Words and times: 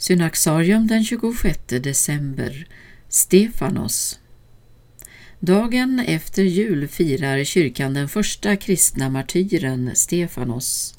Synaxarium 0.00 0.86
den 0.86 1.04
26 1.04 1.58
december 1.68 2.66
Stefanos 3.08 4.18
Dagen 5.40 6.00
efter 6.06 6.42
jul 6.42 6.88
firar 6.88 7.44
kyrkan 7.44 7.94
den 7.94 8.08
första 8.08 8.56
kristna 8.56 9.10
martyren 9.10 9.90
Stefanos. 9.94 10.94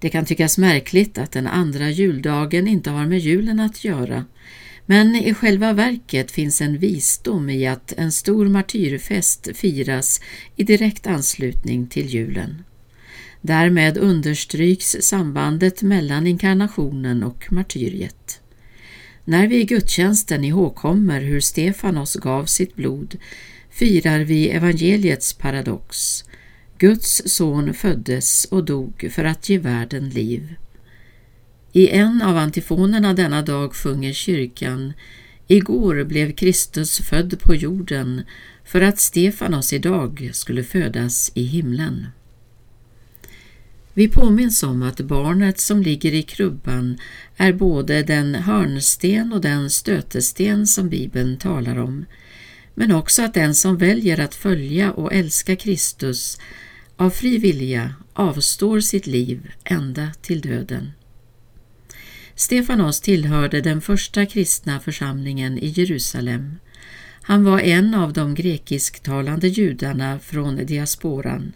Det 0.00 0.08
kan 0.08 0.24
tyckas 0.24 0.58
märkligt 0.58 1.18
att 1.18 1.32
den 1.32 1.46
andra 1.46 1.90
juldagen 1.90 2.68
inte 2.68 2.90
har 2.90 3.06
med 3.06 3.18
julen 3.18 3.60
att 3.60 3.84
göra, 3.84 4.24
men 4.86 5.16
i 5.16 5.34
själva 5.34 5.72
verket 5.72 6.30
finns 6.30 6.60
en 6.60 6.78
visdom 6.78 7.50
i 7.50 7.66
att 7.66 7.92
en 7.92 8.12
stor 8.12 8.48
martyrfest 8.48 9.48
firas 9.54 10.20
i 10.56 10.64
direkt 10.64 11.06
anslutning 11.06 11.86
till 11.86 12.06
julen. 12.06 12.64
Därmed 13.46 13.98
understryks 13.98 14.96
sambandet 15.00 15.82
mellan 15.82 16.26
inkarnationen 16.26 17.22
och 17.22 17.52
martyriet. 17.52 18.40
När 19.24 19.46
vi 19.46 19.56
i 19.60 19.64
gudstjänsten 19.64 20.44
ihågkommer 20.44 21.20
hur 21.20 21.40
Stefanos 21.40 22.14
gav 22.14 22.44
sitt 22.44 22.76
blod 22.76 23.16
firar 23.70 24.20
vi 24.20 24.48
evangeliets 24.48 25.32
paradox. 25.32 26.24
Guds 26.78 27.22
son 27.26 27.74
föddes 27.74 28.44
och 28.44 28.64
dog 28.64 29.10
för 29.12 29.24
att 29.24 29.48
ge 29.48 29.58
världen 29.58 30.08
liv. 30.08 30.54
I 31.72 31.88
en 31.88 32.22
av 32.22 32.36
antifonerna 32.36 33.14
denna 33.14 33.42
dag 33.42 33.74
sjunger 33.74 34.12
kyrkan 34.12 34.92
Igår 35.46 36.04
blev 36.04 36.32
Kristus 36.32 36.98
född 36.98 37.40
på 37.40 37.54
jorden 37.54 38.22
för 38.64 38.80
att 38.80 39.00
Stefanos 39.00 39.72
idag 39.72 40.30
skulle 40.32 40.64
födas 40.64 41.32
i 41.34 41.42
himlen. 41.42 42.06
Vi 43.96 44.08
påminns 44.08 44.62
om 44.62 44.82
att 44.82 45.00
barnet 45.00 45.60
som 45.60 45.82
ligger 45.82 46.14
i 46.14 46.22
krubban 46.22 46.98
är 47.36 47.52
både 47.52 48.02
den 48.02 48.34
hörnsten 48.34 49.32
och 49.32 49.40
den 49.40 49.70
stötesten 49.70 50.66
som 50.66 50.88
Bibeln 50.88 51.36
talar 51.36 51.78
om, 51.78 52.04
men 52.74 52.92
också 52.92 53.22
att 53.22 53.34
den 53.34 53.54
som 53.54 53.76
väljer 53.76 54.20
att 54.20 54.34
följa 54.34 54.92
och 54.92 55.12
älska 55.12 55.56
Kristus 55.56 56.38
av 56.96 57.10
fri 57.10 57.38
vilja 57.38 57.94
avstår 58.12 58.80
sitt 58.80 59.06
liv 59.06 59.50
ända 59.64 60.10
till 60.22 60.40
döden. 60.40 60.92
Stefanos 62.34 63.00
tillhörde 63.00 63.60
den 63.60 63.80
första 63.80 64.26
kristna 64.26 64.80
församlingen 64.80 65.58
i 65.58 65.66
Jerusalem. 65.66 66.56
Han 67.22 67.44
var 67.44 67.60
en 67.60 67.94
av 67.94 68.12
de 68.12 68.34
grekisktalande 68.34 69.48
judarna 69.48 70.18
från 70.18 70.66
diasporan. 70.66 71.52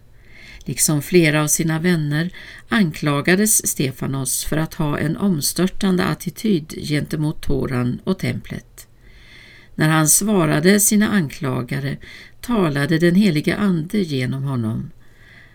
Liksom 0.64 1.02
flera 1.02 1.42
av 1.42 1.46
sina 1.46 1.78
vänner 1.78 2.30
anklagades 2.68 3.66
Stefanos 3.66 4.44
för 4.44 4.56
att 4.56 4.74
ha 4.74 4.98
en 4.98 5.16
omstörtande 5.16 6.04
attityd 6.04 6.74
gentemot 6.82 7.42
Toran 7.42 8.00
och 8.04 8.18
templet. 8.18 8.86
När 9.74 9.88
han 9.88 10.08
svarade 10.08 10.80
sina 10.80 11.08
anklagare 11.08 11.96
talade 12.40 12.98
den 12.98 13.14
helige 13.14 13.56
Ande 13.56 13.98
genom 13.98 14.42
honom. 14.42 14.90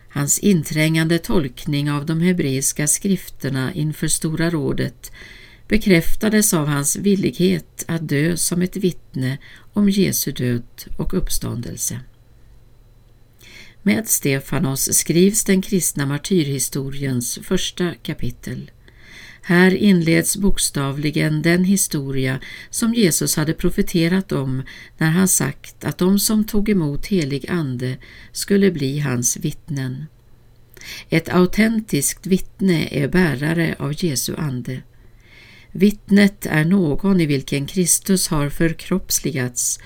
Hans 0.09 0.40
inträngande 0.40 1.20
tolkning 1.20 1.92
av 1.92 2.06
de 2.06 2.22
hebreiska 2.22 2.88
skrifterna 2.88 3.74
inför 3.74 4.08
Stora 4.08 4.50
rådet 4.50 5.12
bekräftades 5.68 6.54
av 6.54 6.68
hans 6.68 6.96
villighet 6.96 7.86
att 7.88 8.09
dö 8.09 8.38
som 8.38 8.62
ett 8.62 8.78
vittne 8.78 9.38
om 9.74 9.90
Jesu 9.90 10.31
död 10.31 10.64
och 10.98 11.14
uppståndelse. 11.14 12.00
Med 13.86 14.08
Stefanos 14.08 14.89
skrivs 14.98 15.44
den 15.44 15.62
kristna 15.62 16.06
martyrhistoriens 16.06 17.39
första 17.44 17.94
kapitel. 18.03 18.72
Här 19.42 19.75
inleds 19.75 20.38
bokstavligen 20.38 21.42
den 21.42 21.64
historia 21.64 22.40
som 22.70 22.94
Jesus 22.94 23.36
hade 23.36 23.53
profeterat 23.53 24.31
om 24.31 24.64
när 24.98 25.09
han 25.09 25.28
sagt 25.28 25.84
att 25.84 25.98
de 25.98 26.20
som 26.20 26.44
tog 26.44 26.70
emot 26.70 27.06
helig 27.06 27.50
ande 27.50 27.98
skulle 28.31 28.72
bli 28.72 29.00
hans 29.00 29.38
vittnen. 29.38 30.06
Ett 31.09 31.29
autentiskt 31.29 32.28
vittne 32.28 32.88
är 32.91 33.08
bärare 33.08 33.75
av 33.79 34.03
Jesu 34.03 34.35
ande. 34.35 34.81
Vittnet 35.72 36.46
är 36.46 36.66
någon 36.66 37.22
i 37.22 37.25
vilken 37.25 37.66
Kristus 37.66 38.28
har 38.28 38.50
förkroppsligats 38.50 39.79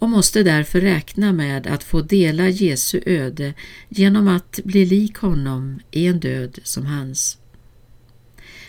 och 0.00 0.08
måste 0.08 0.42
därför 0.42 0.80
räkna 0.80 1.32
med 1.32 1.66
att 1.66 1.84
få 1.84 2.00
dela 2.00 2.48
Jesu 2.48 3.00
öde 3.06 3.54
genom 3.88 4.28
att 4.28 4.60
bli 4.64 4.84
lik 4.84 5.16
honom 5.16 5.80
i 5.90 6.06
en 6.06 6.20
död 6.20 6.58
som 6.62 6.86
hans. 6.86 7.38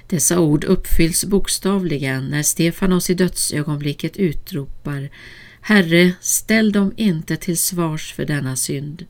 Dessa 0.08 0.40
ord 0.40 0.64
uppfylls 0.64 1.26
bokstavligen 1.26 2.28
när 2.28 2.44
Stefanos 2.44 3.10
i 3.10 3.14
dödsögonblicket 3.14 4.18
utropar 4.18 5.10
Herre, 5.62 6.14
ställ 6.22 6.72
dem 6.72 6.94
inte 6.98 7.38
till 7.38 7.58
svars 7.58 8.14
för 8.14 8.26
denna 8.26 8.56
synd. 8.56 9.06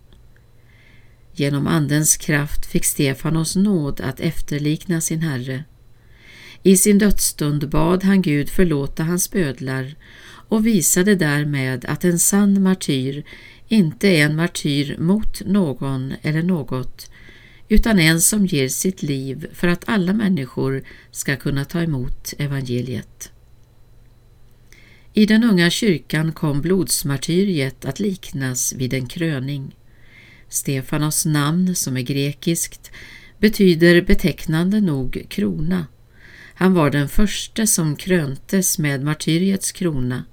Genom 1.34 1.68
Andens 1.68 2.18
kraft 2.18 2.66
fick 2.66 2.86
Stefanos 2.86 3.56
nåd 3.56 4.02
att 4.02 4.20
efterlikna 4.20 5.02
sin 5.02 5.22
Herre. 5.22 5.64
I 6.64 6.78
sin 6.78 6.98
dödsstund 6.98 7.70
bad 7.70 8.04
han 8.04 8.22
Gud 8.22 8.50
förlåta 8.50 9.04
hans 9.04 9.32
bödlar 9.32 9.96
och 10.24 10.68
visade 10.68 11.16
därmed 11.16 11.86
att 11.86 12.04
en 12.04 12.20
sann 12.20 12.64
martyr 12.64 13.24
inte 13.68 14.08
är 14.08 14.26
en 14.26 14.36
martyr 14.36 14.98
mot 15.00 15.42
någon 15.46 16.14
eller 16.22 16.44
något 16.44 17.12
utan 17.70 18.00
en 18.00 18.22
som 18.22 18.46
ger 18.46 18.68
sitt 18.68 19.04
liv 19.04 19.48
för 19.54 19.68
att 19.68 19.90
alla 19.90 20.14
människor 20.14 20.84
ska 21.12 21.36
kunna 21.36 21.66
ta 21.66 21.82
emot 21.82 22.34
evangeliet. 22.38 23.32
I 25.14 25.26
den 25.26 25.44
unga 25.44 25.70
kyrkan 25.70 26.32
kom 26.32 26.62
blodsmartyriet 26.62 27.86
att 27.86 28.00
liknas 28.00 28.74
vid 28.74 28.94
en 28.94 29.08
kröning. 29.08 29.76
Stefanos 30.50 31.26
namn, 31.26 31.76
som 31.76 31.98
är 31.98 32.02
grekiskt, 32.02 32.92
betyder 33.40 34.02
betecknande 34.02 34.82
nog 34.82 35.26
krona. 35.30 35.86
Han 36.62 36.74
var 36.74 36.90
den 36.90 37.10
första 37.10 37.68
som 37.68 37.96
kröntes 37.96 38.80
med 38.80 39.04
martyriets 39.04 39.72
krona, 39.72 40.24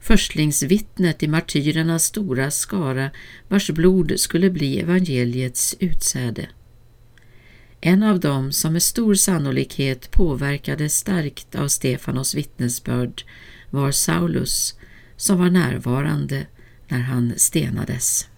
förstlingsvittnet 0.00 1.22
i 1.22 1.28
martyrernas 1.28 2.04
stora 2.04 2.50
skara 2.50 3.10
vars 3.48 3.70
blod 3.70 4.12
skulle 4.16 4.50
bli 4.50 4.80
evangeliets 4.80 5.76
utsäde. 5.80 6.48
En 7.80 8.02
av 8.02 8.20
dem 8.20 8.52
som 8.52 8.72
med 8.72 8.82
stor 8.82 9.14
sannolikhet 9.14 10.10
påverkades 10.10 10.96
starkt 10.96 11.54
av 11.54 11.68
Stefanos 11.68 12.34
vittnesbörd 12.34 13.22
var 13.70 13.90
Saulus 13.90 14.74
som 15.16 15.38
var 15.38 15.50
närvarande 15.50 16.46
när 16.88 17.00
han 17.00 17.32
stenades. 17.36 18.28